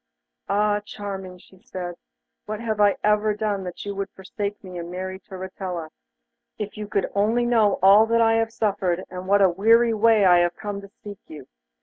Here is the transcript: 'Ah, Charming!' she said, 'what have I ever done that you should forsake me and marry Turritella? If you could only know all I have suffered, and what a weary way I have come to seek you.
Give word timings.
'Ah, 0.49 0.79
Charming!' 0.83 1.37
she 1.37 1.59
said, 1.59 1.93
'what 2.47 2.59
have 2.59 2.79
I 2.81 2.97
ever 3.03 3.35
done 3.35 3.63
that 3.65 3.85
you 3.85 3.95
should 3.95 4.09
forsake 4.15 4.63
me 4.63 4.79
and 4.79 4.89
marry 4.89 5.19
Turritella? 5.19 5.89
If 6.57 6.75
you 6.75 6.87
could 6.87 7.07
only 7.13 7.45
know 7.45 7.73
all 7.83 8.11
I 8.19 8.33
have 8.37 8.51
suffered, 8.51 9.03
and 9.11 9.27
what 9.27 9.43
a 9.43 9.49
weary 9.49 9.93
way 9.93 10.25
I 10.25 10.39
have 10.39 10.55
come 10.55 10.81
to 10.81 10.89
seek 11.03 11.19
you. 11.27 11.45